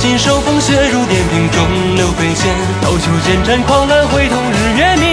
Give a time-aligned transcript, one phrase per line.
[0.00, 5.09] 信手风雪如点平中流飞剑，刀秋剑斩狂澜，挥动日月明。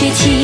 [0.00, 0.37] 回血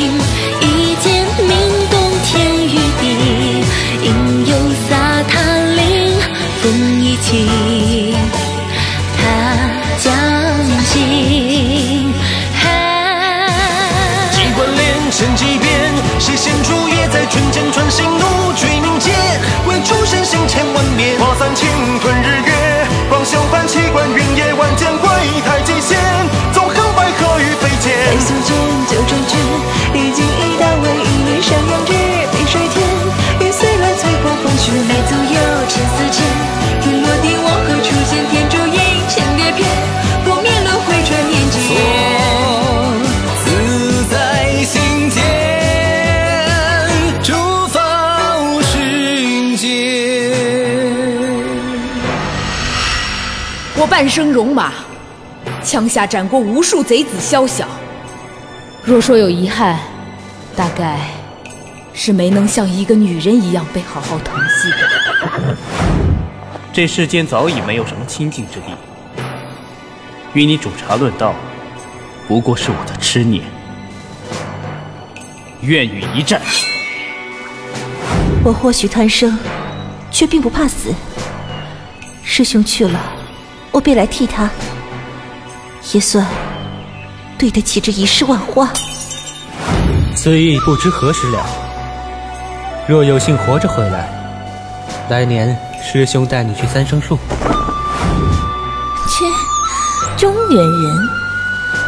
[53.85, 54.73] 我半生戎马，
[55.63, 57.67] 枪下斩过无数贼子宵小。
[58.83, 59.77] 若说有遗憾，
[60.55, 61.01] 大概
[61.93, 65.55] 是没能像一个女人一样被好好疼惜的。
[66.73, 68.73] 这世间早已没有什么清净之地，
[70.33, 71.35] 与你煮茶论道，
[72.27, 73.43] 不过是我的痴念。
[75.61, 76.41] 愿与一战。
[78.43, 79.37] 我或许贪生，
[80.09, 80.91] 却并不怕死。
[82.23, 83.14] 师兄去了，
[83.75, 84.49] 我便来替他，
[85.91, 86.25] 也算
[87.37, 88.69] 对得起这一世万花。
[90.15, 91.45] 此意不知何时了。
[92.87, 94.09] 若有幸活着回来，
[95.09, 97.19] 来年师兄带你去三生树。
[99.09, 99.25] 切，
[100.15, 101.09] 中原人，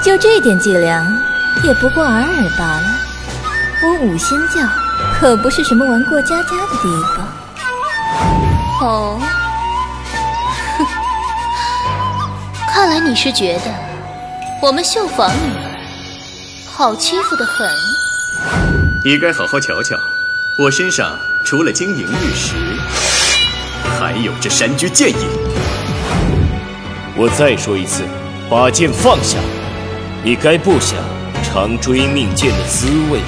[0.04, 1.08] 就这点伎俩，
[1.64, 2.84] 也不过尔尔罢了。
[3.82, 4.60] 我五仙教
[5.18, 7.28] 可不是什么玩过家家的地方。
[8.82, 9.22] 哦，
[12.90, 13.64] 看来你是觉得
[14.62, 15.52] 我们绣坊女
[16.66, 17.70] 好欺负的很。
[19.04, 19.98] 你该好好瞧瞧，
[20.58, 21.12] 我身上
[21.44, 22.56] 除了金银玉石，
[24.00, 25.18] 还有这山居剑影。
[27.18, 28.04] 我再说一次，
[28.50, 29.38] 把剑放下，
[30.24, 30.98] 你该不想
[31.44, 33.20] 尝追命剑的滋味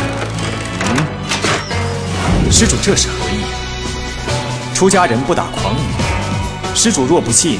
[0.95, 2.49] 嗯？
[2.49, 3.43] 施主这是何意？
[4.73, 7.59] 出家人不打诳语，施主若不信，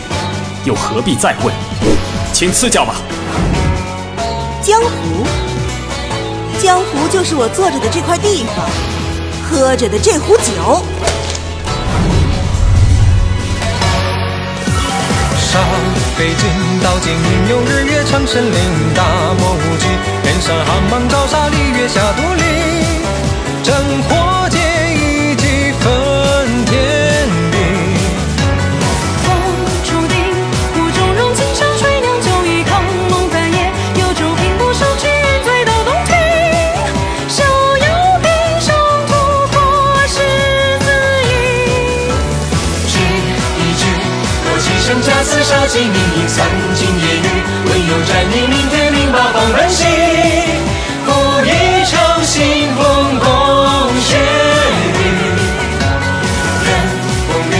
[0.64, 1.54] 又何必再问？
[2.32, 2.96] 请赐教吧。
[4.62, 5.26] 江湖，
[6.62, 8.66] 江湖就是我坐着的这块地方，
[9.50, 10.86] 喝着的这壶酒。
[15.38, 15.62] 上
[16.18, 16.48] 北京
[16.84, 19.04] 道尽云游日月长生岭，大
[19.40, 19.88] 漠无际，
[20.24, 22.44] 天上寒芒照杀离月下独立，
[23.64, 24.29] 真火
[45.70, 46.38] 家厮杀尽命营，三
[46.74, 47.28] 尽夜雨，
[47.66, 49.86] 唯有战你明天令八方乱心。
[51.06, 51.08] 赴
[51.46, 51.48] 一
[51.86, 51.94] 场
[52.24, 52.34] 腥
[52.76, 52.82] 风
[53.20, 53.26] 共
[54.02, 54.18] 雪
[54.98, 55.00] 雨，
[56.66, 56.68] 任
[57.28, 57.54] 风雨，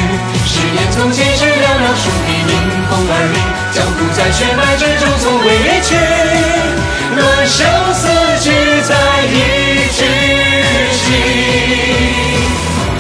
[0.46, 2.52] 十年从前是寥寥数笔，迎
[2.90, 3.38] 风而立，
[3.74, 5.90] 江湖在血脉之中从未离去。
[7.16, 7.58] 论生
[7.94, 8.02] 死，
[8.42, 8.46] 只
[8.88, 8.92] 在
[9.26, 9.36] 一
[9.94, 10.00] 句
[10.94, 11.04] 心。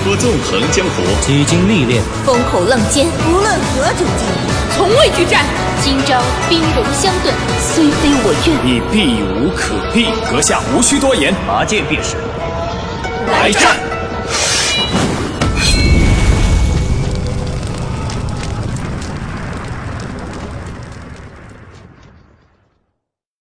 [0.05, 4.48] 我纵横江湖，几经历练，风口浪尖，无论何种境遇，
[4.99, 5.45] 从未惧战。
[5.81, 8.65] 今朝兵戎相对，虽非我愿。
[8.65, 12.17] 你避无可避，阁下无需多言，拔剑便是。
[13.31, 13.88] 来战！